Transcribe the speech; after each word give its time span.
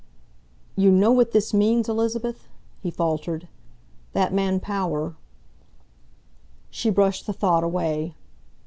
"You 0.75 0.89
know 0.89 1.11
what 1.11 1.29
this 1.31 1.53
means, 1.53 1.87
Elizabeth?" 1.87 2.47
he 2.81 2.89
faltered. 2.89 3.47
"That 4.13 4.33
man 4.33 4.59
Power" 4.59 5.15
She 6.71 6.89
brushed 6.89 7.27
the 7.27 7.33
thought 7.33 7.63
away. 7.63 8.15